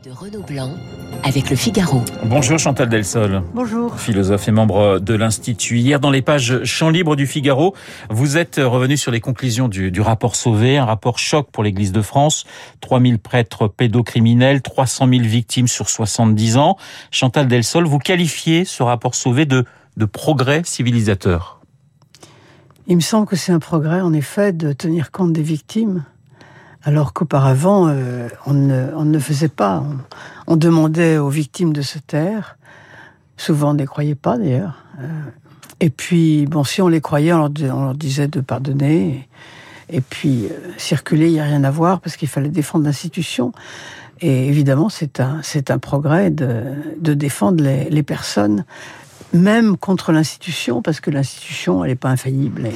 de 0.00 0.10
Renaud 0.10 0.42
Blanc 0.42 0.70
avec 1.22 1.50
le 1.50 1.56
Figaro. 1.56 2.02
Bonjour 2.24 2.58
Chantal 2.58 2.88
Delsol. 2.88 3.42
Bonjour. 3.52 3.98
Philosophe 3.98 4.48
et 4.48 4.50
membre 4.50 5.00
de 5.00 5.14
l'Institut. 5.14 5.78
Hier, 5.78 6.00
dans 6.00 6.10
les 6.10 6.22
pages 6.22 6.64
Champs 6.64 6.88
libres 6.88 7.16
du 7.16 7.26
Figaro, 7.26 7.74
vous 8.08 8.36
êtes 8.36 8.56
revenu 8.56 8.96
sur 8.96 9.10
les 9.10 9.20
conclusions 9.20 9.68
du, 9.68 9.90
du 9.90 10.00
rapport 10.00 10.36
Sauvé, 10.36 10.78
un 10.78 10.84
rapport 10.84 11.18
choc 11.18 11.50
pour 11.50 11.62
l'Église 11.62 11.92
de 11.92 12.00
France. 12.00 12.44
3000 12.80 13.18
prêtres 13.18 13.68
pédocriminels, 13.68 14.62
300 14.62 15.08
000 15.08 15.22
victimes 15.22 15.68
sur 15.68 15.88
70 15.88 16.56
ans. 16.56 16.76
Chantal 17.10 17.46
Delsol, 17.46 17.84
vous 17.84 17.98
qualifiez 17.98 18.64
ce 18.64 18.82
rapport 18.82 19.14
Sauvé 19.14 19.44
de, 19.44 19.64
de 19.96 20.04
progrès 20.04 20.62
civilisateur. 20.64 21.60
Il 22.86 22.96
me 22.96 23.02
semble 23.02 23.26
que 23.26 23.36
c'est 23.36 23.52
un 23.52 23.58
progrès, 23.58 24.00
en 24.00 24.12
effet, 24.12 24.52
de 24.52 24.72
tenir 24.72 25.10
compte 25.10 25.32
des 25.32 25.42
victimes 25.42 26.04
alors 26.84 27.12
qu'auparavant, 27.12 27.88
euh, 27.88 28.28
on, 28.46 28.54
ne, 28.54 29.18
faisait 29.18 29.48
pas. 29.48 29.84
On, 30.46 30.56
demandait 30.56 31.18
aux 31.18 31.28
victimes 31.28 31.72
de 31.72 31.82
se 31.82 31.98
taire. 31.98 32.56
Souvent, 33.36 33.70
on 33.70 33.74
ne 33.74 33.78
les 33.78 33.86
croyait 33.86 34.14
pas, 34.14 34.36
d'ailleurs. 34.36 34.78
Euh, 35.00 35.06
et 35.80 35.90
puis, 35.90 36.46
bon, 36.46 36.64
si 36.64 36.82
on 36.82 36.88
les 36.88 37.00
croyait, 37.00 37.32
on 37.32 37.38
leur, 37.38 37.50
on 37.76 37.84
leur 37.84 37.94
disait 37.94 38.28
de 38.28 38.40
pardonner. 38.40 39.28
Et, 39.90 40.00
puis, 40.00 40.46
euh, 40.46 40.72
circuler, 40.76 41.26
il 41.26 41.34
n'y 41.34 41.40
a 41.40 41.44
rien 41.44 41.62
à 41.64 41.70
voir, 41.70 42.00
parce 42.00 42.16
qu'il 42.16 42.28
fallait 42.28 42.48
défendre 42.48 42.84
l'institution. 42.84 43.52
Et 44.20 44.48
évidemment, 44.48 44.88
c'est 44.88 45.20
un, 45.20 45.78
progrès 45.78 46.30
de, 46.30 47.14
défendre 47.14 47.62
les, 47.64 48.02
personnes, 48.02 48.64
même 49.32 49.76
contre 49.76 50.12
l'institution, 50.12 50.80
parce 50.80 51.00
que 51.00 51.10
l'institution, 51.10 51.84
elle 51.84 51.90
n'est 51.90 51.96
pas 51.96 52.10
infaillible. 52.10 52.68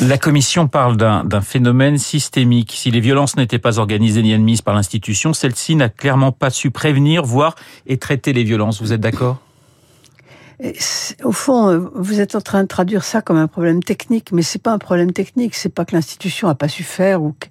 La 0.00 0.18
Commission 0.18 0.68
parle 0.68 0.96
d'un 0.96 1.40
phénomène 1.40 1.98
systémique. 1.98 2.72
Si 2.74 2.90
les 2.90 3.00
violences 3.00 3.36
n'étaient 3.36 3.58
pas 3.58 3.78
organisées 3.78 4.22
ni 4.22 4.32
admises 4.34 4.62
par 4.62 4.74
l'institution, 4.74 5.32
celle-ci 5.32 5.76
n'a 5.76 5.88
clairement 5.88 6.32
pas 6.32 6.50
su 6.50 6.70
prévenir, 6.70 7.24
voir 7.24 7.54
et 7.86 7.98
traiter 7.98 8.32
les 8.32 8.44
violences. 8.44 8.80
Vous 8.80 8.92
êtes 8.92 9.00
d'accord? 9.00 9.38
Au 11.22 11.30
fond, 11.30 11.88
vous 11.94 12.20
êtes 12.20 12.34
en 12.34 12.40
train 12.40 12.64
de 12.64 12.68
traduire 12.68 13.04
ça 13.04 13.22
comme 13.22 13.36
un 13.36 13.46
problème 13.46 13.80
technique, 13.80 14.32
mais 14.32 14.42
c'est 14.42 14.60
pas 14.60 14.72
un 14.72 14.78
problème 14.78 15.12
technique. 15.12 15.54
C'est 15.54 15.68
pas 15.68 15.84
que 15.84 15.94
l'institution 15.94 16.48
a 16.48 16.56
pas 16.56 16.66
su 16.66 16.82
faire, 16.82 17.22
ou 17.22 17.36
que... 17.38 17.46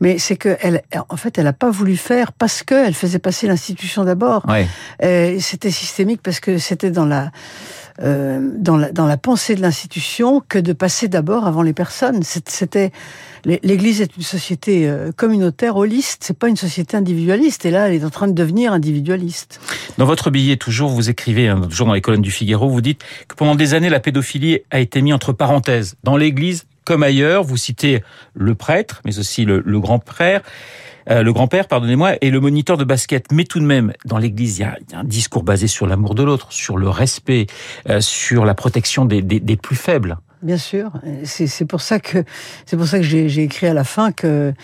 mais 0.00 0.18
c'est 0.18 0.36
que 0.36 0.56
elle, 0.62 0.82
en 1.10 1.16
fait, 1.18 1.36
elle 1.36 1.46
a 1.46 1.52
pas 1.52 1.70
voulu 1.70 1.98
faire 1.98 2.32
parce 2.32 2.62
que 2.62 2.74
elle 2.74 2.94
faisait 2.94 3.18
passer 3.18 3.48
l'institution 3.48 4.02
d'abord. 4.04 4.46
Ouais. 4.48 4.66
C'était 5.40 5.70
systémique 5.70 6.22
parce 6.22 6.40
que 6.40 6.56
c'était 6.56 6.90
dans 6.90 7.04
la 7.04 7.32
euh, 8.00 8.40
dans, 8.56 8.76
la, 8.76 9.16
pensée 9.16 9.54
de 9.56 9.60
l'institution 9.60 10.40
que 10.48 10.58
de 10.58 10.72
passer 10.72 11.08
d'abord 11.08 11.46
avant 11.46 11.62
les 11.62 11.72
personnes. 11.72 12.22
C'était 12.22 12.92
l'Église 13.44 14.00
est 14.00 14.16
une 14.16 14.22
société 14.22 14.88
euh, 14.88 15.10
communautaire, 15.10 15.76
holiste. 15.76 16.22
C'est 16.24 16.38
pas 16.38 16.48
une 16.48 16.56
société 16.56 16.96
individualiste. 16.96 17.66
Et 17.66 17.70
là, 17.70 17.88
elle 17.88 17.94
est 17.94 18.04
en 18.04 18.10
train 18.10 18.28
de 18.28 18.32
devenir 18.32 18.72
individualiste. 18.72 19.60
Dans 19.96 20.06
votre 20.06 20.30
billet, 20.30 20.56
toujours, 20.56 20.90
vous 20.90 21.10
écrivez, 21.10 21.48
hein, 21.48 21.60
toujours 21.68 21.86
dans 21.86 21.94
les 21.94 22.00
colonnes 22.00 22.22
du 22.22 22.30
Figaro, 22.30 22.68
vous 22.68 22.80
dites 22.80 23.02
que 23.26 23.34
pendant 23.34 23.54
des 23.54 23.74
années, 23.74 23.90
la 23.90 24.00
pédophilie 24.00 24.60
a 24.70 24.78
été 24.78 25.02
mise 25.02 25.14
entre 25.14 25.32
parenthèses 25.32 25.96
dans 26.04 26.16
l'Église 26.16 26.66
comme 26.88 27.02
ailleurs. 27.02 27.44
Vous 27.44 27.58
citez 27.58 28.02
le 28.34 28.54
prêtre, 28.54 29.02
mais 29.04 29.18
aussi 29.18 29.44
le, 29.44 29.60
grand-père. 29.78 30.40
Euh, 31.10 31.22
le 31.22 31.32
grand-père, 31.34 31.68
pardonnez-moi, 31.68 32.14
et 32.22 32.30
le 32.30 32.40
moniteur 32.40 32.78
de 32.78 32.84
basket. 32.84 33.30
Mais 33.30 33.44
tout 33.44 33.60
de 33.60 33.66
même, 33.66 33.92
dans 34.06 34.16
l'Église, 34.16 34.58
il 34.58 34.62
y 34.62 34.64
a, 34.64 34.78
un 34.94 35.04
discours 35.04 35.42
basé 35.42 35.66
sur 35.66 35.86
l'amour 35.86 36.14
de 36.14 36.22
l'autre, 36.22 36.50
sur 36.50 36.78
le 36.78 36.88
respect, 36.88 37.46
euh, 37.90 38.00
sur 38.00 38.46
la 38.46 38.54
protection 38.54 39.04
des, 39.04 39.22
plus 39.56 39.76
faibles. 39.76 40.16
Bien 40.40 40.56
sûr, 40.56 40.92
c'est 41.24 41.64
pour 41.64 41.80
ça 41.80 41.98
que 41.98 42.24
c'est 42.64 42.76
pour 42.76 42.86
ça 42.86 42.98
que 42.98 43.04
j'ai 43.04 43.42
écrit 43.42 43.66
à 43.66 43.74
la 43.74 43.82
fin 43.82 44.12
que 44.12 44.54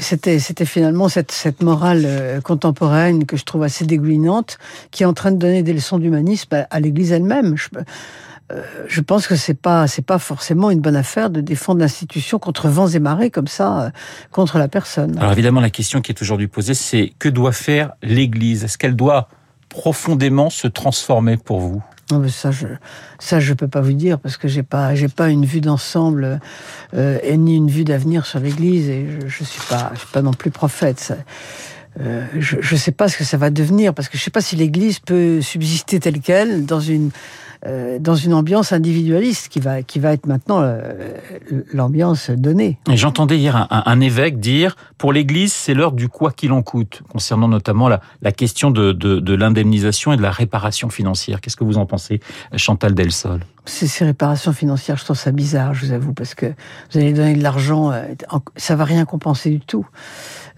c'était 0.00 0.38
c'était 0.38 0.64
finalement 0.64 1.10
cette 1.10 1.62
morale 1.62 2.04
euh, 2.06 2.40
contemporaine 2.40 3.26
que 3.26 3.36
je 3.36 3.44
trouve 3.44 3.64
assez 3.64 3.84
dégoulinante 3.84 4.56
qui 4.92 5.02
est 5.02 5.06
en 5.06 5.12
train 5.12 5.30
de 5.30 5.36
donner 5.36 5.62
des 5.62 5.74
leçons 5.74 5.98
d'humanisme 5.98 6.64
à 6.70 6.80
l'Église 6.80 7.12
elle-même. 7.12 7.54
Je, 8.50 8.54
euh, 8.54 8.62
je 8.88 9.00
pense 9.00 9.26
que 9.26 9.36
c'est 9.36 9.54
pas 9.54 9.86
c'est 9.86 10.04
pas 10.04 10.18
forcément 10.18 10.70
une 10.70 10.80
bonne 10.80 10.96
affaire 10.96 11.30
de 11.30 11.40
défendre 11.40 11.80
l'institution 11.80 12.38
contre 12.38 12.68
vents 12.68 12.88
et 12.88 12.98
marées 12.98 13.30
comme 13.30 13.46
ça 13.48 13.80
euh, 13.80 13.90
contre 14.30 14.58
la 14.58 14.68
personne. 14.68 15.16
Alors 15.18 15.32
évidemment 15.32 15.60
la 15.60 15.70
question 15.70 16.00
qui 16.00 16.12
est 16.12 16.22
aujourd'hui 16.22 16.48
posée 16.48 16.74
c'est 16.74 17.12
que 17.18 17.28
doit 17.28 17.52
faire 17.52 17.92
l'Église? 18.02 18.64
Est-ce 18.64 18.78
qu'elle 18.78 18.96
doit 18.96 19.28
profondément 19.68 20.50
se 20.50 20.68
transformer 20.68 21.36
pour 21.36 21.60
vous? 21.60 21.82
Non, 22.10 22.18
mais 22.18 22.28
ça, 22.28 22.50
je, 22.50 22.66
ça, 23.18 23.40
je 23.40 23.54
peux 23.54 23.66
pas 23.66 23.80
vous 23.80 23.94
dire 23.94 24.18
parce 24.18 24.36
que 24.36 24.46
j'ai 24.46 24.62
pas, 24.62 24.94
j'ai 24.94 25.08
pas 25.08 25.30
une 25.30 25.46
vue 25.46 25.62
d'ensemble 25.62 26.38
euh, 26.92 27.18
et 27.22 27.36
ni 27.38 27.56
une 27.56 27.70
vue 27.70 27.84
d'avenir 27.84 28.26
sur 28.26 28.40
l'Église 28.40 28.90
et 28.90 29.06
je, 29.08 29.26
je 29.26 29.44
suis 29.44 29.62
pas, 29.70 29.90
je 29.94 30.00
suis 30.00 30.08
pas 30.08 30.20
non 30.20 30.32
plus 30.34 30.50
prophète. 30.50 31.00
Ça, 31.00 31.16
euh, 32.00 32.26
je 32.38 32.56
ne 32.56 32.78
sais 32.78 32.92
pas 32.92 33.08
ce 33.08 33.16
que 33.16 33.24
ça 33.24 33.36
va 33.36 33.50
devenir 33.50 33.94
parce 33.94 34.08
que 34.08 34.18
je 34.18 34.22
sais 34.22 34.30
pas 34.30 34.42
si 34.42 34.54
l'Église 34.54 34.98
peut 34.98 35.40
subsister 35.40 35.98
telle 35.98 36.20
quelle 36.20 36.66
dans 36.66 36.80
une 36.80 37.10
euh, 37.66 37.98
dans 37.98 38.14
une 38.14 38.34
ambiance 38.34 38.72
individualiste 38.72 39.48
qui 39.48 39.60
va 39.60 39.82
qui 39.82 39.98
va 39.98 40.12
être 40.12 40.26
maintenant 40.26 40.60
euh, 40.60 40.80
l'ambiance 41.72 42.30
donnée. 42.30 42.78
J'entendais 42.92 43.38
hier 43.38 43.56
un, 43.56 43.68
un, 43.70 44.00
évêque 44.00 44.40
dire 44.40 44.76
pour 44.98 45.12
l'Église 45.12 45.52
c'est 45.52 45.74
l'heure 45.74 45.92
du 45.92 46.08
quoi 46.08 46.30
qu'il 46.30 46.52
en 46.52 46.62
coûte 46.62 47.02
concernant 47.08 47.48
notamment 47.48 47.88
la, 47.88 48.00
la 48.22 48.32
question 48.32 48.70
de, 48.70 48.92
de, 48.92 49.18
de 49.18 49.34
l'indemnisation 49.34 50.12
et 50.12 50.16
de 50.16 50.22
la 50.22 50.30
réparation 50.30 50.88
financière. 50.90 51.40
Qu'est-ce 51.40 51.56
que 51.56 51.64
vous 51.64 51.78
en 51.78 51.86
pensez, 51.86 52.20
Chantal 52.56 52.94
Delsol? 52.94 53.40
Ces, 53.66 53.86
ces 53.86 54.04
réparations 54.04 54.52
financières, 54.52 54.98
je 54.98 55.04
trouve 55.04 55.16
ça 55.16 55.32
bizarre, 55.32 55.72
je 55.72 55.86
vous 55.86 55.92
avoue, 55.92 56.12
parce 56.12 56.34
que 56.34 56.46
vous 56.92 56.98
allez 56.98 57.14
donner 57.14 57.34
de 57.34 57.42
l'argent, 57.42 57.92
ça 58.56 58.76
va 58.76 58.84
rien 58.84 59.06
compenser 59.06 59.48
du 59.48 59.60
tout. 59.60 59.86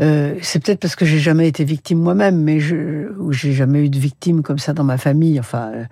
Euh, 0.00 0.34
c'est 0.43 0.62
peut-être 0.62 0.81
parce 0.81 0.97
que 0.97 1.05
j'ai 1.05 1.19
jamais 1.19 1.49
été 1.49 1.65
victime 1.65 1.99
moi-même, 1.99 2.43
mais 2.43 2.61
je, 2.61 3.12
ou 3.19 3.33
j'ai 3.33 3.53
jamais 3.53 3.84
eu 3.84 3.88
de 3.88 3.99
victime 3.99 4.43
comme 4.43 4.59
ça 4.59 4.73
dans 4.73 4.84
ma 4.84 4.99
famille, 4.99 5.41
enfin, 5.41 5.71
euh, 5.75 5.84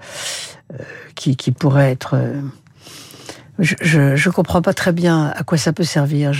qui, 1.14 1.36
qui 1.36 1.52
pourrait 1.52 1.90
être. 1.92 2.14
Euh, 2.14 2.40
je, 3.58 4.16
je 4.16 4.30
comprends 4.30 4.62
pas 4.62 4.74
très 4.74 4.92
bien 4.92 5.32
à 5.36 5.44
quoi 5.44 5.58
ça 5.58 5.72
peut 5.72 5.84
servir. 5.84 6.32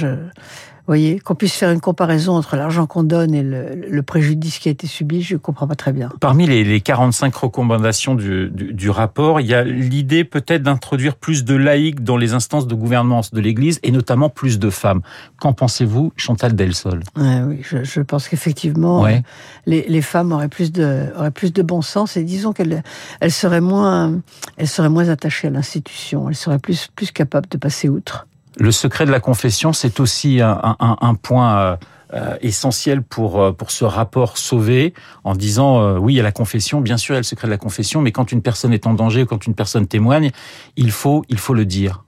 Voyez, 0.86 1.18
qu'on 1.18 1.34
puisse 1.34 1.54
faire 1.54 1.70
une 1.70 1.80
comparaison 1.80 2.34
entre 2.34 2.56
l'argent 2.56 2.86
qu'on 2.86 3.02
donne 3.02 3.34
et 3.34 3.42
le, 3.42 3.86
le, 3.88 4.02
préjudice 4.02 4.58
qui 4.58 4.68
a 4.68 4.72
été 4.72 4.86
subi, 4.86 5.22
je 5.22 5.34
ne 5.34 5.38
comprends 5.38 5.66
pas 5.66 5.74
très 5.76 5.92
bien. 5.92 6.10
Parmi 6.20 6.46
les, 6.46 6.62
les 6.62 6.80
45 6.80 7.34
recommandations 7.34 8.14
du, 8.14 8.50
du, 8.50 8.74
du, 8.74 8.90
rapport, 8.90 9.40
il 9.40 9.46
y 9.46 9.54
a 9.54 9.64
l'idée 9.64 10.24
peut-être 10.24 10.62
d'introduire 10.62 11.16
plus 11.16 11.44
de 11.44 11.54
laïcs 11.54 12.04
dans 12.04 12.18
les 12.18 12.34
instances 12.34 12.66
de 12.66 12.74
gouvernance 12.74 13.32
de 13.32 13.40
l'Église 13.40 13.80
et 13.82 13.90
notamment 13.90 14.28
plus 14.28 14.58
de 14.58 14.68
femmes. 14.68 15.00
Qu'en 15.40 15.54
pensez-vous, 15.54 16.12
Chantal 16.16 16.54
Delsol? 16.54 17.00
Ouais, 17.16 17.40
Oui, 17.46 17.60
je, 17.62 17.82
je 17.82 18.00
pense 18.00 18.28
qu'effectivement, 18.28 19.02
ouais. 19.02 19.22
les, 19.66 19.86
les, 19.88 20.02
femmes 20.02 20.32
auraient 20.32 20.48
plus 20.48 20.70
de, 20.70 21.06
auraient 21.16 21.30
plus 21.30 21.52
de 21.52 21.62
bon 21.62 21.80
sens 21.80 22.16
et 22.16 22.24
disons 22.24 22.52
qu'elles 22.52 22.82
elles 23.20 23.32
seraient 23.32 23.60
moins, 23.62 24.20
elles 24.58 24.68
seraient 24.68 24.88
moins 24.90 25.08
attachées 25.08 25.48
à 25.48 25.50
l'institution, 25.50 26.28
elles 26.28 26.36
seraient 26.36 26.58
plus, 26.58 26.88
plus 26.94 27.10
capables 27.10 27.48
de 27.48 27.56
passer 27.56 27.88
outre. 27.88 28.26
Le 28.56 28.70
secret 28.72 29.06
de 29.06 29.10
la 29.10 29.20
confession, 29.20 29.72
c'est 29.72 30.00
aussi 30.00 30.40
un, 30.40 31.14
point 31.20 31.78
euh, 32.14 32.36
essentiel 32.42 33.02
pour, 33.02 33.42
euh, 33.42 33.50
pour 33.50 33.72
ce 33.72 33.84
rapport 33.84 34.38
sauvé, 34.38 34.94
en 35.24 35.34
disant 35.34 35.80
euh, 35.80 35.98
oui, 35.98 36.12
il 36.12 36.16
y 36.16 36.20
a 36.20 36.22
la 36.22 36.30
confession, 36.30 36.80
bien 36.80 36.96
sûr, 36.96 37.14
il 37.14 37.16
y 37.16 37.18
a 37.18 37.20
le 37.20 37.24
secret 37.24 37.48
de 37.48 37.50
la 37.50 37.58
confession, 37.58 38.02
mais 38.02 38.12
quand 38.12 38.30
une 38.30 38.40
personne 38.40 38.72
est 38.72 38.86
en 38.86 38.94
danger, 38.94 39.26
quand 39.26 39.46
une 39.48 39.54
personne 39.54 39.88
témoigne, 39.88 40.30
il 40.76 40.92
faut, 40.92 41.24
il 41.28 41.38
faut 41.38 41.54
le 41.54 41.64
dire. 41.64 42.03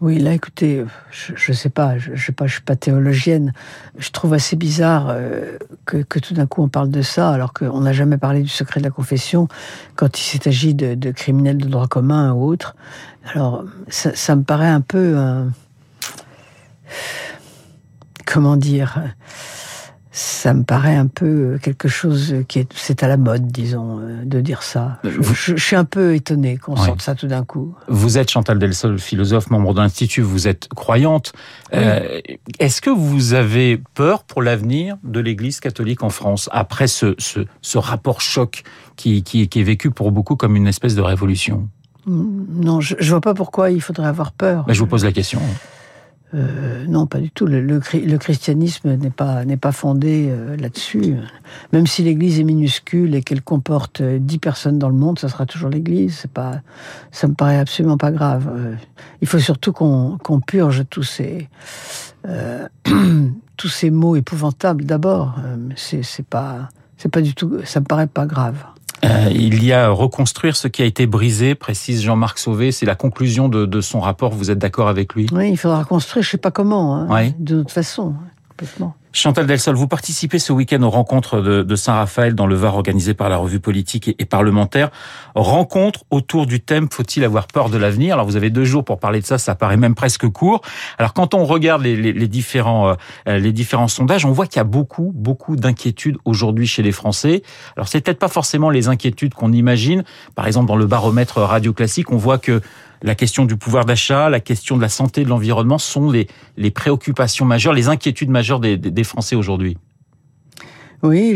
Oui, 0.00 0.18
là, 0.18 0.32
écoutez, 0.32 0.82
je, 1.10 1.34
je 1.36 1.52
sais 1.52 1.68
pas, 1.68 1.98
je, 1.98 2.32
pas, 2.32 2.46
je 2.46 2.54
suis 2.54 2.62
pas 2.62 2.74
théologienne. 2.74 3.52
Je 3.98 4.10
trouve 4.10 4.32
assez 4.32 4.56
bizarre 4.56 5.08
euh, 5.10 5.58
que, 5.84 6.18
tout 6.18 6.32
d'un 6.32 6.46
coup 6.46 6.62
on 6.62 6.68
parle 6.68 6.90
de 6.90 7.02
ça, 7.02 7.30
alors 7.30 7.52
qu'on 7.52 7.82
n'a 7.82 7.92
jamais 7.92 8.16
parlé 8.16 8.40
du 8.40 8.48
secret 8.48 8.80
de 8.80 8.84
la 8.86 8.90
confession 8.90 9.46
quand 9.96 10.18
il 10.18 10.48
agi 10.48 10.72
de, 10.72 10.94
de, 10.94 11.10
criminels 11.10 11.58
de 11.58 11.68
droit 11.68 11.86
commun 11.86 12.32
ou 12.32 12.46
autres. 12.46 12.76
Alors, 13.34 13.64
ça, 13.88 14.16
ça 14.16 14.36
me 14.36 14.42
paraît 14.42 14.68
un 14.68 14.80
peu, 14.80 15.12
euh, 15.18 15.44
comment 18.24 18.56
dire, 18.56 19.02
ça 20.20 20.52
me 20.52 20.64
paraît 20.64 20.96
un 20.96 21.06
peu 21.06 21.58
quelque 21.62 21.88
chose 21.88 22.34
qui 22.46 22.58
est, 22.58 22.70
c'est 22.74 23.02
à 23.02 23.08
la 23.08 23.16
mode, 23.16 23.46
disons, 23.46 24.00
de 24.22 24.40
dire 24.40 24.62
ça. 24.62 24.98
Je, 25.02 25.22
je, 25.22 25.56
je 25.56 25.64
suis 25.64 25.76
un 25.76 25.86
peu 25.86 26.14
étonné 26.14 26.58
qu'on 26.58 26.74
oui. 26.74 26.84
sorte 26.84 27.00
ça 27.00 27.14
tout 27.14 27.26
d'un 27.26 27.44
coup. 27.44 27.74
Vous 27.88 28.18
êtes 28.18 28.30
Chantal 28.30 28.58
Delsol, 28.58 28.98
philosophe, 28.98 29.48
membre 29.50 29.72
de 29.72 29.80
l'Institut, 29.80 30.20
vous 30.20 30.46
êtes 30.46 30.68
croyante. 30.68 31.32
Oui. 31.72 31.78
Euh, 31.80 32.20
est-ce 32.58 32.82
que 32.82 32.90
vous 32.90 33.32
avez 33.32 33.82
peur 33.94 34.24
pour 34.24 34.42
l'avenir 34.42 34.98
de 35.04 35.20
l'Église 35.20 35.58
catholique 35.58 36.02
en 36.02 36.10
France 36.10 36.50
après 36.52 36.86
ce, 36.86 37.14
ce, 37.18 37.40
ce 37.62 37.78
rapport 37.78 38.20
choc 38.20 38.62
qui, 38.96 39.22
qui, 39.22 39.48
qui, 39.48 39.60
est 39.60 39.64
vécu 39.64 39.90
pour 39.90 40.12
beaucoup 40.12 40.36
comme 40.36 40.54
une 40.54 40.66
espèce 40.66 40.94
de 40.94 41.02
révolution? 41.02 41.68
Non, 42.06 42.80
je, 42.80 42.94
je 42.98 43.10
vois 43.10 43.22
pas 43.22 43.34
pourquoi 43.34 43.70
il 43.70 43.80
faudrait 43.80 44.08
avoir 44.08 44.32
peur. 44.32 44.64
Ben, 44.66 44.74
je 44.74 44.80
vous 44.80 44.86
pose 44.86 45.04
la 45.04 45.12
question. 45.12 45.40
Euh, 46.34 46.84
non, 46.86 47.06
pas 47.06 47.18
du 47.18 47.30
tout. 47.30 47.46
Le, 47.46 47.80
christianisme 48.18 48.94
n'est 48.96 49.10
pas 49.10 49.44
n'est 49.44 49.56
pas 49.56 49.72
fondé 49.72 50.28
euh, 50.30 50.56
là-dessus. 50.56 51.16
Même 51.72 51.86
si 51.86 52.02
l'Église 52.02 52.38
est 52.38 52.44
minuscule 52.44 53.14
et 53.14 53.22
qu'elle 53.22 53.42
comporte 53.42 54.00
euh, 54.00 54.18
dix 54.20 54.38
personnes 54.38 54.78
dans 54.78 54.88
le 54.88 54.94
monde, 54.94 55.18
ça 55.18 55.28
sera 55.28 55.46
toujours 55.46 55.70
l'Église. 55.70 56.18
C'est 56.22 56.30
pas, 56.30 56.60
ça 57.10 57.26
me 57.26 57.34
paraît 57.34 57.58
absolument 57.58 57.98
pas 57.98 58.12
grave. 58.12 58.48
Il 59.20 59.28
faut 59.28 59.38
surtout 59.38 59.72
qu'on 59.72 60.40
purge 60.46 60.84
tous 60.88 61.02
ces 61.02 61.48
tous 63.56 63.68
ces 63.68 63.90
mots 63.90 64.16
épouvantables 64.16 64.84
d'abord. 64.84 65.36
c'est 65.74 66.02
c'est 66.02 66.26
pas 66.26 66.68
c'est 66.96 67.08
pas 67.08 67.22
du 67.22 67.34
tout. 67.34 67.58
Ça 67.64 67.80
me 67.80 67.86
paraît 67.86 68.06
pas 68.06 68.26
grave. 68.26 68.64
Euh, 69.04 69.28
il 69.32 69.64
y 69.64 69.72
a 69.72 69.88
reconstruire 69.88 70.56
ce 70.56 70.68
qui 70.68 70.82
a 70.82 70.84
été 70.84 71.06
brisé, 71.06 71.54
précise 71.54 72.02
Jean-Marc 72.02 72.38
Sauvé. 72.38 72.72
C'est 72.72 72.86
la 72.86 72.94
conclusion 72.94 73.48
de, 73.48 73.66
de, 73.66 73.80
son 73.80 74.00
rapport. 74.00 74.32
Vous 74.32 74.50
êtes 74.50 74.58
d'accord 74.58 74.88
avec 74.88 75.14
lui? 75.14 75.26
Oui, 75.32 75.50
il 75.50 75.56
faudra 75.56 75.80
reconstruire, 75.80 76.22
je 76.22 76.30
sais 76.30 76.36
pas 76.36 76.50
comment, 76.50 76.96
hein, 76.96 77.30
de 77.38 77.62
toute 77.62 77.70
façon, 77.70 78.14
complètement. 78.60 78.94
Chantal 79.12 79.46
Delsol, 79.46 79.74
vous 79.74 79.88
participez 79.88 80.38
ce 80.38 80.52
week-end 80.52 80.82
aux 80.82 80.90
rencontres 80.90 81.40
de, 81.40 81.76
Saint-Raphaël 81.76 82.34
dans 82.34 82.46
le 82.46 82.54
Var 82.54 82.76
organisées 82.76 83.14
par 83.14 83.28
la 83.28 83.38
revue 83.38 83.58
politique 83.58 84.14
et, 84.18 84.24
parlementaire. 84.24 84.90
Rencontre 85.34 86.04
autour 86.10 86.46
du 86.46 86.60
thème 86.60 86.88
Faut-il 86.90 87.24
avoir 87.24 87.48
peur 87.48 87.70
de 87.70 87.78
l'avenir? 87.78 88.14
Alors 88.14 88.26
vous 88.26 88.36
avez 88.36 88.50
deux 88.50 88.64
jours 88.64 88.84
pour 88.84 89.00
parler 89.00 89.20
de 89.20 89.26
ça, 89.26 89.38
ça 89.38 89.56
paraît 89.56 89.76
même 89.76 89.96
presque 89.96 90.28
court. 90.28 90.60
Alors 90.98 91.12
quand 91.12 91.34
on 91.34 91.44
regarde 91.44 91.82
les, 91.82 91.96
les, 91.96 92.12
les 92.12 92.28
différents, 92.28 92.96
euh, 93.26 93.38
les 93.38 93.52
différents 93.52 93.88
sondages, 93.88 94.24
on 94.24 94.32
voit 94.32 94.46
qu'il 94.46 94.58
y 94.58 94.60
a 94.60 94.64
beaucoup, 94.64 95.10
beaucoup 95.14 95.56
d'inquiétudes 95.56 96.18
aujourd'hui 96.24 96.66
chez 96.68 96.82
les 96.82 96.92
Français. 96.92 97.42
Alors 97.76 97.88
c'est 97.88 98.00
peut-être 98.00 98.20
pas 98.20 98.28
forcément 98.28 98.70
les 98.70 98.86
inquiétudes 98.86 99.34
qu'on 99.34 99.52
imagine. 99.52 100.04
Par 100.36 100.46
exemple 100.46 100.68
dans 100.68 100.76
le 100.76 100.86
baromètre 100.86 101.38
radio 101.38 101.72
classique, 101.72 102.12
on 102.12 102.16
voit 102.16 102.38
que 102.38 102.60
la 103.02 103.14
question 103.14 103.44
du 103.44 103.56
pouvoir 103.56 103.84
d'achat, 103.84 104.28
la 104.28 104.40
question 104.40 104.76
de 104.76 104.82
la 104.82 104.88
santé, 104.88 105.24
de 105.24 105.28
l'environnement 105.28 105.78
sont 105.78 106.10
les, 106.10 106.70
préoccupations 106.70 107.44
majeures, 107.44 107.72
les 107.72 107.88
inquiétudes 107.88 108.30
majeures 108.30 108.60
des, 108.60 109.04
Français 109.04 109.36
aujourd'hui. 109.36 109.76
Oui, 111.02 111.34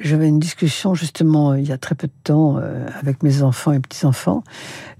j'avais 0.00 0.28
une 0.28 0.38
discussion 0.38 0.94
justement 0.94 1.54
il 1.54 1.66
y 1.66 1.72
a 1.72 1.78
très 1.78 1.96
peu 1.96 2.06
de 2.06 2.12
temps 2.22 2.58
euh, 2.58 2.86
avec 3.00 3.24
mes 3.24 3.42
enfants 3.42 3.72
et 3.72 3.80
petits-enfants. 3.80 4.44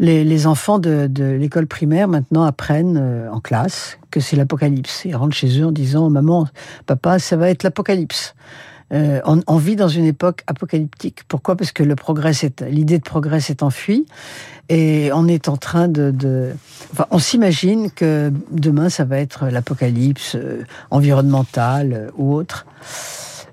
Les, 0.00 0.24
les, 0.24 0.48
enfants 0.48 0.80
de, 0.80 1.06
de 1.08 1.24
l'école 1.24 1.68
primaire 1.68 2.08
maintenant 2.08 2.42
apprennent 2.42 2.98
euh, 3.00 3.30
en 3.30 3.38
classe 3.38 3.98
que 4.10 4.18
c'est 4.18 4.34
l'apocalypse. 4.34 5.04
Ils 5.04 5.14
rentrent 5.14 5.36
chez 5.36 5.60
eux 5.60 5.66
en 5.66 5.70
disant 5.70 6.10
Maman, 6.10 6.48
papa, 6.86 7.20
ça 7.20 7.36
va 7.36 7.48
être 7.48 7.62
l'apocalypse. 7.62 8.34
Euh, 8.92 9.20
on, 9.24 9.56
vit 9.56 9.74
dans 9.74 9.88
une 9.88 10.04
époque 10.04 10.42
apocalyptique. 10.46 11.22
Pourquoi? 11.26 11.56
Parce 11.56 11.72
que 11.72 11.82
le 11.82 11.96
progrès, 11.96 12.32
l'idée 12.68 12.98
de 12.98 13.02
progrès 13.02 13.40
s'est 13.40 13.62
enfuie 13.64 14.06
et 14.68 15.10
on 15.12 15.26
est 15.26 15.48
en 15.48 15.56
train 15.56 15.88
de, 15.88 16.52
enfin, 16.92 17.06
on 17.10 17.18
s'imagine 17.18 17.90
que 17.90 18.32
demain 18.52 18.88
ça 18.88 19.04
va 19.04 19.18
être 19.18 19.46
l'apocalypse 19.46 20.36
euh, 20.36 20.64
environnementale 20.90 21.92
euh, 21.92 22.10
ou 22.16 22.34
autre. 22.34 22.66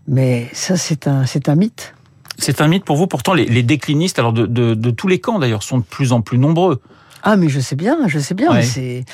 Mais 0.07 0.49
ça, 0.53 0.77
c'est 0.77 1.07
un, 1.07 1.25
c'est 1.25 1.49
un 1.49 1.55
mythe. 1.55 1.95
C'est 2.37 2.61
un 2.61 2.67
mythe 2.67 2.85
pour 2.85 2.97
vous. 2.97 3.07
Pourtant, 3.07 3.33
les, 3.33 3.63
déclinistes, 3.63 4.19
alors 4.19 4.33
de 4.33 4.91
tous 4.91 5.07
les 5.07 5.19
camps 5.19 5.39
d'ailleurs, 5.39 5.63
sont 5.63 5.77
de 5.77 5.83
plus 5.83 6.11
en 6.11 6.21
plus 6.21 6.37
nombreux. 6.37 6.81
Ah, 7.25 7.37
mais 7.37 7.47
je 7.47 7.61
sais 7.61 7.77
bien, 7.77 8.07
je 8.07 8.19
sais 8.19 8.33
bien. 8.35 8.49
Ouais. 8.51 8.57
Mais 8.57 8.63
c'est, 8.63 9.05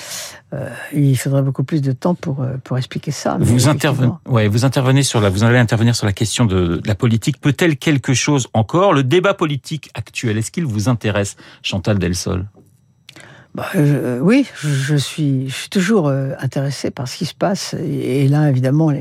euh, 0.53 0.69
il 0.94 1.15
faudrait 1.15 1.44
beaucoup 1.44 1.63
plus 1.63 1.79
de 1.79 1.91
temps 1.91 2.15
pour 2.15 2.41
euh, 2.41 2.57
pour 2.63 2.77
expliquer 2.77 3.11
ça. 3.11 3.38
Vous 3.39 3.67
intervenez, 3.69 4.11
ouais, 4.25 4.47
vous 4.47 4.65
intervenez 4.65 5.03
sur 5.03 5.21
la, 5.21 5.29
vous 5.29 5.44
allez 5.44 5.59
intervenir 5.59 5.95
sur 5.95 6.07
la 6.07 6.13
question 6.13 6.45
de, 6.45 6.77
de 6.77 6.88
la 6.88 6.95
politique. 6.95 7.39
Peut-elle 7.39 7.77
quelque 7.77 8.15
chose 8.15 8.47
encore? 8.53 8.94
Le 8.94 9.03
débat 9.03 9.35
politique 9.35 9.91
actuel, 9.94 10.39
est-ce 10.39 10.50
qu'il 10.50 10.65
vous 10.65 10.89
intéresse, 10.89 11.35
Chantal 11.61 12.00
Delsol? 12.00 12.47
Bah, 13.55 13.65
euh, 13.75 14.19
oui, 14.21 14.45
je 14.61 14.95
suis, 14.95 15.49
je 15.49 15.55
suis 15.55 15.69
toujours 15.69 16.07
euh, 16.07 16.33
intéressé 16.39 16.91
par 16.91 17.07
ce 17.07 17.17
qui 17.17 17.25
se 17.25 17.33
passe. 17.33 17.73
Et, 17.73 18.23
et 18.23 18.27
là, 18.27 18.47
évidemment, 18.47 18.91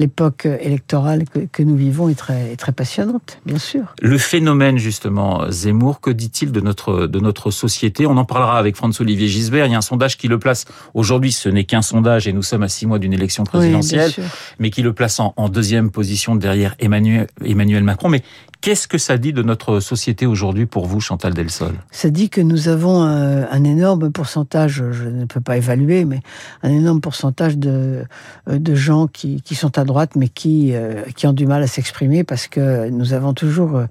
l'époque 0.00 0.46
électorale 0.46 1.24
que, 1.28 1.40
que, 1.50 1.62
nous 1.62 1.76
vivons 1.76 2.08
est 2.08 2.16
très, 2.16 2.52
est 2.52 2.56
très 2.56 2.72
passionnante, 2.72 3.38
bien 3.46 3.58
sûr. 3.58 3.94
Le 4.00 4.18
phénomène, 4.18 4.76
justement, 4.76 5.48
Zemmour, 5.50 6.00
que 6.00 6.10
dit-il 6.10 6.50
de 6.50 6.60
notre, 6.60 7.06
de 7.06 7.20
notre 7.20 7.52
société? 7.52 8.04
On 8.04 8.16
en 8.16 8.24
parlera 8.24 8.58
avec 8.58 8.74
François-Olivier 8.74 9.28
Gisbert. 9.28 9.66
Il 9.66 9.72
y 9.72 9.74
a 9.74 9.78
un 9.78 9.82
sondage 9.82 10.18
qui 10.18 10.26
le 10.26 10.38
place, 10.38 10.64
aujourd'hui, 10.94 11.30
ce 11.30 11.48
n'est 11.48 11.64
qu'un 11.64 11.82
sondage 11.82 12.26
et 12.26 12.32
nous 12.32 12.42
sommes 12.42 12.64
à 12.64 12.68
six 12.68 12.86
mois 12.86 12.98
d'une 12.98 13.12
élection 13.12 13.44
présidentielle, 13.44 14.10
oui, 14.18 14.24
mais 14.58 14.70
qui 14.70 14.82
le 14.82 14.92
place 14.92 15.20
en, 15.20 15.32
en 15.36 15.48
deuxième 15.48 15.90
position 15.90 16.34
derrière 16.34 16.74
Emmanuel, 16.80 17.28
Emmanuel 17.44 17.84
Macron. 17.84 18.08
Mais 18.08 18.22
Qu'est-ce 18.62 18.86
que 18.86 18.96
ça 18.96 19.18
dit 19.18 19.32
de 19.32 19.42
notre 19.42 19.80
société 19.80 20.24
aujourd'hui 20.24 20.66
pour 20.66 20.86
vous, 20.86 21.00
Chantal 21.00 21.34
Delsol? 21.34 21.74
Ça 21.90 22.10
dit 22.10 22.30
que 22.30 22.40
nous 22.40 22.68
avons 22.68 23.02
un, 23.02 23.42
un, 23.42 23.64
énorme 23.64 23.91
pourcentage, 23.98 24.82
je 24.90 25.04
ne 25.04 25.24
peux 25.24 25.40
pas 25.40 25.56
évaluer, 25.56 26.04
mais 26.04 26.20
un 26.62 26.70
énorme 26.70 27.00
pourcentage 27.00 27.56
de, 27.58 28.04
de 28.46 28.74
gens 28.74 29.06
qui, 29.06 29.42
qui 29.42 29.54
sont 29.54 29.78
à 29.78 29.84
droite, 29.84 30.12
mais 30.16 30.28
qui, 30.28 30.74
qui 31.16 31.26
ont 31.26 31.32
du 31.32 31.46
mal 31.46 31.62
à 31.62 31.66
s'exprimer 31.66 32.24
parce 32.24 32.46
que 32.46 32.88
nous 32.90 33.12
avons 33.12 33.34
toujours 33.34 33.82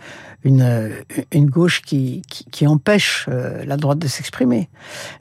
une, 0.44 0.92
une 1.31 1.50
gauche 1.50 1.81
qui, 1.81 2.21
qui, 2.27 2.45
qui 2.45 2.68
empêche 2.68 3.27
la 3.65 3.77
droite 3.77 4.00
de 4.00 4.07
s'exprimer. 4.07 4.69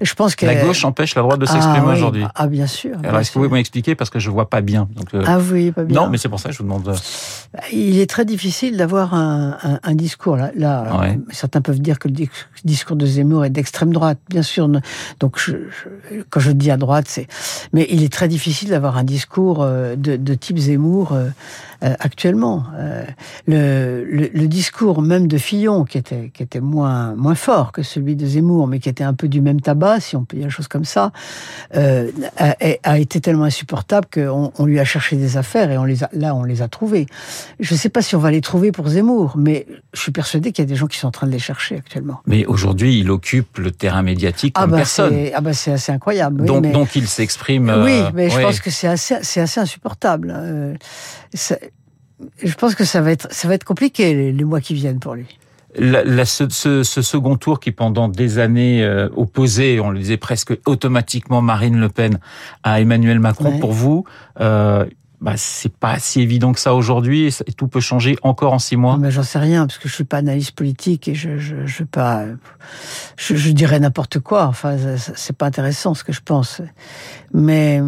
Je 0.01 0.15
pense 0.15 0.35
que 0.35 0.47
la 0.47 0.65
gauche 0.65 0.85
empêche 0.85 1.15
la 1.15 1.23
droite 1.23 1.41
de 1.41 1.47
s'exprimer 1.47 1.87
ah, 1.89 1.93
aujourd'hui. 1.93 2.25
Ah 2.35 2.47
bien 2.47 2.67
sûr. 2.67 2.97
Alors 3.05 3.21
est-ce 3.21 3.31
que 3.31 3.39
vous 3.39 3.45
pouvez 3.47 3.59
m'expliquer 3.59 3.95
parce 3.95 4.11
que 4.11 4.19
je 4.19 4.31
vois 4.31 4.49
pas 4.49 4.61
bien. 4.61 4.89
Donc, 4.95 5.15
euh... 5.15 5.23
Ah 5.27 5.39
oui, 5.53 5.73
pas 5.73 5.85
bien. 5.85 6.01
Non, 6.01 6.09
mais 6.09 6.19
c'est 6.19 6.29
pour 6.29 6.41
ça 6.41 6.49
que 6.49 6.55
je 6.55 6.59
vous 6.59 6.65
demande. 6.65 6.95
Il 7.73 7.99
est 7.99 8.09
très 8.09 8.25
difficile 8.25 8.77
d'avoir 8.77 9.15
un 9.15 9.41
un, 9.63 9.81
un, 9.83 9.95
discours. 9.95 10.37
Là, 10.37 10.51
là 10.55 11.01
ouais. 11.01 11.19
certains 11.31 11.61
peuvent 11.61 11.81
dire 11.81 11.99
que 11.99 12.09
le 12.09 12.15
discours 12.65 12.97
de 12.97 13.07
Zemmour 13.07 13.45
est 13.45 13.51
d'extrême 13.51 13.93
droite, 13.93 14.19
bien 14.29 14.43
sûr. 14.43 14.69
Donc, 15.21 15.39
je, 15.39 15.53
quand 16.31 16.41
je 16.41 16.51
dis 16.51 16.71
à 16.71 16.77
droite, 16.77 17.07
c'est. 17.09 17.27
Mais 17.73 17.87
il 17.91 18.03
est 18.03 18.13
très 18.13 18.29
difficile 18.29 18.71
d'avoir 18.71 18.97
un 18.97 19.05
discours 19.05 19.63
euh, 19.63 19.97
de, 19.97 20.35
type 20.35 20.59
Zemmour 20.59 21.13
euh, 21.13 21.29
euh, 21.83 21.95
actuellement. 21.99 22.65
Le, 23.47 24.47
discours 24.47 25.01
même 25.01 25.29
de 25.29 25.39
Fillon, 25.39 25.85
qui 25.85 25.97
était, 25.97 26.31
qui 26.35 26.43
était 26.43 26.61
moins, 26.61 27.15
moins 27.15 27.35
fort 27.35 27.73
que 27.73 27.83
celui 27.83 28.17
de 28.17 28.27
Zemmour, 28.27 28.67
mais 28.67 28.81
qui 28.81 28.89
était 28.89 29.05
un 29.05 29.15
peu 29.15 29.29
du 29.29 29.41
même 29.41 29.61
tabac, 29.61 30.01
si 30.01 30.17
on 30.17 30.25
peut 30.25 30.37
dire 30.37 30.47
une 30.47 30.51
chose 30.51 30.67
comme 30.67 30.85
ça, 30.85 31.13
a, 31.75 32.07
a, 32.83 32.99
été 32.99 33.21
tellement 33.21 33.45
insupportable 33.45 34.09
qu'on 34.13 34.53
on 34.59 34.67
lui 34.67 34.81
a 34.81 34.85
cherché 34.85 35.17
des 35.17 35.37
affaires 35.37 35.71
et 35.71 35.79
on 35.79 35.85
les 35.85 36.03
a, 36.03 36.11
là, 36.13 36.35
on 36.35 36.43
les 36.43 36.63
a 36.63 36.69
trouvées. 36.69 37.07
Je 37.61 37.75
ne 37.75 37.79
sais 37.79 37.89
pas 37.89 38.03
si 38.03 38.17
on 38.17 38.19
va 38.19 38.31
les 38.31 38.41
trouver 38.41 38.73
pour 38.73 38.89
Zemmour, 38.89 39.35
mais 39.37 39.67
je 39.95 40.01
suis 40.01 40.13
persuadé 40.13 40.53
qu'il 40.53 40.65
y 40.65 40.67
a 40.67 40.69
des 40.69 40.77
gens 40.77 40.87
qui 40.87 40.99
sont 40.99 41.09
en 41.09 41.13
train 41.13 41.27
de 41.27 41.33
les 41.33 41.39
chercher 41.39 41.77
actuellement. 41.77 42.21
Mais 42.27 42.45
aujourd'hui, 42.47 42.99
il 42.99 43.11
occupe 43.11 43.59
le 43.59 43.71
terrain 43.71 44.03
médiatique 44.03 44.55
comme 44.61 44.71
ah 44.71 44.73
bah 44.73 44.77
personne. 44.77 45.17
Ah 45.35 45.41
bah 45.41 45.53
c'est 45.53 45.73
assez 45.73 45.93
incroyable. 45.93 46.43
Oui, 46.43 46.47
donc, 46.47 46.63
mais... 46.63 46.73
donc 46.73 46.97
il 46.97 47.07
s'exprime. 47.07 47.73
Oui, 47.85 48.03
mais 48.15 48.31
je 48.31 48.37
oui. 48.37 48.43
pense 48.43 48.61
que 48.61 48.71
c'est 48.71 48.89
assez, 48.89 49.17
c'est 49.23 49.41
assez 49.41 49.61
insupportable. 49.61 50.33
Euh, 50.35 50.75
je 51.35 52.55
pense 52.55 52.75
que 52.75 52.85
ça 52.85 53.01
va 53.01 53.13
être, 53.13 53.29
ça 53.33 53.49
va 53.49 53.55
être 53.55 53.65
compliqué 53.65 54.15
les, 54.15 54.33
les 54.33 54.45
mois 54.45 54.61
qui 54.61 54.75
viennent 54.75 55.01
pour 55.01 55.15
lui. 55.15 55.27
La, 55.77 56.03
la, 56.03 56.25
ce, 56.25 56.49
ce, 56.49 56.83
ce, 56.83 57.01
second 57.01 57.37
tour 57.37 57.61
qui 57.61 57.71
pendant 57.71 58.09
des 58.09 58.41
années 58.41 58.83
euh, 58.83 59.09
opposait, 59.17 59.79
on 59.79 59.91
le 59.91 60.01
disait 60.01 60.17
presque 60.17 60.53
automatiquement 60.67 61.43
Marine 61.43 61.79
Le 61.79 61.89
Pen 61.89 62.19
à 62.65 62.81
Emmanuel 62.81 63.21
Macron, 63.21 63.53
ouais. 63.53 63.61
pour 63.61 63.73
vous, 63.73 64.05
euh, 64.41 64.85
bah, 65.21 65.35
c'est 65.37 65.73
pas 65.73 65.99
si 65.99 66.23
évident 66.23 66.53
que 66.53 66.61
ça 66.61 66.75
aujourd'hui 66.75 67.27
et, 67.27 67.53
tout 67.53 67.69
peut 67.69 67.81
changer 67.81 68.17
encore 68.23 68.55
en 68.55 68.59
six 68.59 68.77
mois. 68.77 68.97
Mais 68.97 69.11
j'en 69.11 69.23
sais 69.23 69.39
rien 69.39 69.67
parce 69.67 69.79
que 69.79 69.89
je 69.89 69.95
suis 69.95 70.05
pas 70.05 70.19
analyste 70.19 70.53
politique 70.53 71.09
et 71.09 71.15
je 71.15 71.37
je, 71.39 71.67
je 71.67 71.85
pas 71.85 72.25
je, 73.17 73.51
dirais 73.51 73.79
n'importe 73.81 74.19
quoi. 74.19 74.47
Enfin, 74.47 74.77
c'est 74.97 75.37
pas 75.37 75.47
intéressant 75.47 75.95
ce 75.95 76.05
que 76.05 76.13
je 76.13 76.23
pense. 76.23 76.63
Mais 77.35 77.83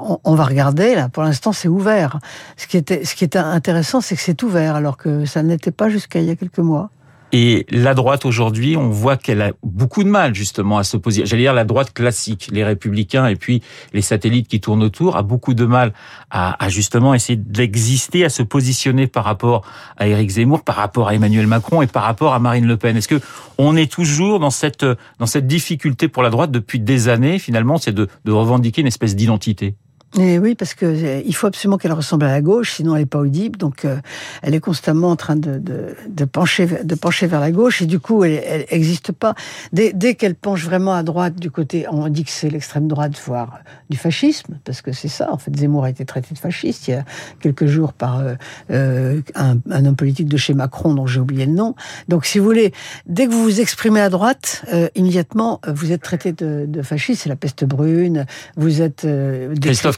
on, 0.00 0.18
on, 0.24 0.34
va 0.34 0.44
regarder 0.44 0.94
là. 0.94 1.08
Pour 1.08 1.22
l'instant, 1.22 1.52
c'est 1.52 1.68
ouvert. 1.68 2.18
Ce 2.56 2.66
qui 2.66 2.76
était, 2.76 3.04
ce 3.04 3.14
qui 3.14 3.28
intéressant, 3.34 4.00
c'est 4.00 4.16
que 4.16 4.22
c'est 4.22 4.42
ouvert, 4.42 4.74
alors 4.76 4.96
que 4.96 5.24
ça 5.26 5.42
n'était 5.42 5.70
pas 5.70 5.88
jusqu'à 5.88 6.20
il 6.20 6.26
y 6.26 6.30
a 6.30 6.36
quelques 6.36 6.58
mois. 6.58 6.90
Et 7.32 7.64
la 7.70 7.94
droite 7.94 8.24
aujourd'hui, 8.24 8.76
on 8.76 8.88
voit 8.88 9.16
qu'elle 9.16 9.40
a 9.40 9.52
beaucoup 9.62 10.02
de 10.02 10.08
mal 10.08 10.34
justement 10.34 10.78
à 10.78 10.84
s'opposer. 10.84 11.26
J'allais 11.26 11.42
dire 11.42 11.54
la 11.54 11.64
droite 11.64 11.92
classique, 11.92 12.48
les 12.50 12.64
républicains 12.64 13.26
et 13.28 13.36
puis 13.36 13.62
les 13.92 14.02
satellites 14.02 14.48
qui 14.48 14.60
tournent 14.60 14.82
autour, 14.82 15.16
a 15.16 15.22
beaucoup 15.22 15.54
de 15.54 15.64
mal 15.64 15.92
à, 16.30 16.62
à 16.62 16.68
justement 16.68 17.14
essayer 17.14 17.36
d'exister, 17.36 18.24
à 18.24 18.30
se 18.30 18.42
positionner 18.42 19.06
par 19.06 19.24
rapport 19.24 19.62
à 19.96 20.08
Éric 20.08 20.30
Zemmour, 20.30 20.64
par 20.64 20.74
rapport 20.74 21.08
à 21.08 21.14
Emmanuel 21.14 21.46
Macron 21.46 21.82
et 21.82 21.86
par 21.86 22.02
rapport 22.02 22.34
à 22.34 22.40
Marine 22.40 22.66
Le 22.66 22.76
Pen. 22.76 22.96
Est-ce 22.96 23.08
que 23.08 23.20
on 23.58 23.76
est 23.76 23.90
toujours 23.90 24.40
dans 24.40 24.50
cette 24.50 24.84
dans 25.18 25.26
cette 25.26 25.46
difficulté 25.46 26.08
pour 26.08 26.24
la 26.24 26.30
droite 26.30 26.50
depuis 26.50 26.80
des 26.80 27.08
années 27.08 27.38
finalement, 27.38 27.78
c'est 27.78 27.92
de, 27.92 28.08
de 28.24 28.32
revendiquer 28.32 28.80
une 28.80 28.88
espèce 28.88 29.14
d'identité? 29.14 29.76
Et 30.18 30.40
oui, 30.40 30.56
parce 30.56 30.74
que 30.74 30.86
euh, 30.86 31.22
il 31.24 31.34
faut 31.36 31.46
absolument 31.46 31.78
qu'elle 31.78 31.92
ressemble 31.92 32.24
à 32.24 32.30
la 32.30 32.40
gauche, 32.40 32.72
sinon 32.74 32.96
elle 32.96 33.02
n'est 33.02 33.06
pas 33.06 33.20
audible. 33.20 33.58
Donc, 33.58 33.84
euh, 33.84 33.98
elle 34.42 34.56
est 34.56 34.60
constamment 34.60 35.10
en 35.10 35.16
train 35.16 35.36
de, 35.36 35.58
de, 35.58 35.94
de, 36.08 36.24
pencher, 36.24 36.66
de 36.66 36.94
pencher 36.96 37.28
vers 37.28 37.38
la 37.38 37.52
gauche, 37.52 37.80
et 37.80 37.86
du 37.86 38.00
coup, 38.00 38.24
elle 38.24 38.66
n'existe 38.72 39.12
pas. 39.12 39.34
Dès, 39.72 39.92
dès 39.92 40.16
qu'elle 40.16 40.34
penche 40.34 40.64
vraiment 40.64 40.94
à 40.94 41.04
droite, 41.04 41.36
du 41.36 41.52
côté, 41.52 41.86
on 41.90 42.08
dit 42.08 42.24
que 42.24 42.30
c'est 42.30 42.50
l'extrême 42.50 42.88
droite, 42.88 43.12
voire 43.24 43.60
du 43.88 43.96
fascisme, 43.96 44.58
parce 44.64 44.82
que 44.82 44.90
c'est 44.90 45.08
ça. 45.08 45.32
En 45.32 45.38
fait, 45.38 45.56
Zemmour 45.56 45.84
a 45.84 45.90
été 45.90 46.04
traité 46.04 46.34
de 46.34 46.38
fasciste 46.38 46.88
il 46.88 46.92
y 46.92 46.94
a 46.94 47.04
quelques 47.38 47.66
jours 47.66 47.92
par 47.92 48.18
euh, 48.18 48.34
euh 48.70 49.20
un, 49.36 49.58
un, 49.70 49.86
homme 49.86 49.96
politique 49.96 50.28
de 50.28 50.36
chez 50.36 50.54
Macron, 50.54 50.94
dont 50.94 51.06
j'ai 51.06 51.20
oublié 51.20 51.46
le 51.46 51.52
nom. 51.52 51.76
Donc, 52.08 52.26
si 52.26 52.38
vous 52.38 52.44
voulez, 52.44 52.72
dès 53.06 53.26
que 53.26 53.32
vous 53.32 53.44
vous 53.44 53.60
exprimez 53.60 54.00
à 54.00 54.08
droite, 54.08 54.64
euh, 54.72 54.88
immédiatement, 54.96 55.60
vous 55.68 55.92
êtes 55.92 56.02
traité 56.02 56.32
de, 56.32 56.64
de 56.66 56.82
fasciste. 56.82 57.22
C'est 57.22 57.28
la 57.28 57.36
peste 57.36 57.64
brune. 57.64 58.26
Vous 58.56 58.82
êtes 58.82 59.06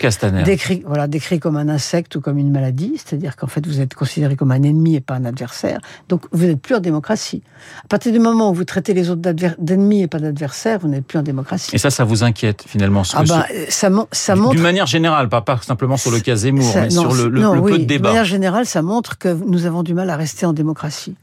Castaner. 0.02 0.42
Décrit, 0.42 0.82
voilà, 0.84 1.06
décrit 1.06 1.38
comme 1.38 1.56
un 1.56 1.68
insecte 1.68 2.16
ou 2.16 2.20
comme 2.20 2.36
une 2.36 2.50
maladie, 2.50 2.94
c'est-à-dire 2.96 3.36
qu'en 3.36 3.46
fait 3.46 3.64
vous 3.64 3.80
êtes 3.80 3.94
considéré 3.94 4.34
comme 4.34 4.50
un 4.50 4.62
ennemi 4.62 4.96
et 4.96 5.00
pas 5.00 5.14
un 5.14 5.24
adversaire. 5.24 5.80
Donc 6.08 6.22
vous 6.32 6.46
n'êtes 6.46 6.60
plus 6.60 6.74
en 6.74 6.80
démocratie. 6.80 7.42
À 7.84 7.86
partir 7.86 8.10
du 8.10 8.18
moment 8.18 8.50
où 8.50 8.54
vous 8.54 8.64
traitez 8.64 8.94
les 8.94 9.10
autres 9.10 9.22
d'ennemis 9.22 10.02
et 10.02 10.08
pas 10.08 10.18
d'adversaires, 10.18 10.80
vous 10.80 10.88
n'êtes 10.88 11.06
plus 11.06 11.20
en 11.20 11.22
démocratie. 11.22 11.70
Et 11.72 11.78
ça, 11.78 11.90
ça 11.90 12.02
vous 12.02 12.24
inquiète 12.24 12.64
finalement 12.66 13.02
ah 13.14 13.22
bah, 13.22 13.46
ça, 13.68 13.90
ça 14.10 14.34
montre. 14.34 14.50
D'une 14.50 14.62
manière 14.62 14.86
générale, 14.86 15.28
pas, 15.28 15.40
pas 15.40 15.58
simplement 15.62 15.96
sur 15.96 16.10
le 16.10 16.18
cas 16.18 16.34
Zemmour, 16.34 16.72
mais 16.74 16.90
sur 16.90 17.14
le, 17.14 17.28
le, 17.28 17.40
non, 17.40 17.54
le 17.54 17.60
oui, 17.60 17.72
peu 17.72 17.78
de 17.78 17.84
débat. 17.84 18.08
De 18.08 18.14
manière 18.14 18.24
générale, 18.24 18.66
ça 18.66 18.82
montre 18.82 19.18
que 19.18 19.28
nous 19.28 19.66
avons 19.66 19.84
du 19.84 19.94
mal 19.94 20.10
à 20.10 20.16
rester 20.16 20.46
en 20.46 20.52
démocratie. 20.52 21.14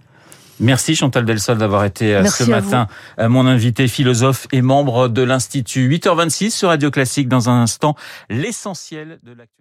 Merci 0.59 0.95
Chantal 0.95 1.25
Delsol 1.25 1.57
d'avoir 1.57 1.85
été 1.85 2.15
euh, 2.15 2.21
Merci 2.23 2.43
ce 2.43 2.49
matin 2.49 2.87
vous. 3.17 3.29
mon 3.29 3.45
invité 3.45 3.87
philosophe 3.87 4.47
et 4.51 4.61
membre 4.61 5.07
de 5.07 5.21
l'Institut 5.21 5.89
8h26 5.89 6.51
sur 6.51 6.69
Radio 6.69 6.91
Classique 6.91 7.27
dans 7.27 7.49
un 7.49 7.61
instant 7.61 7.95
l'essentiel 8.29 9.19
de 9.23 9.31
l'actualité. 9.31 9.59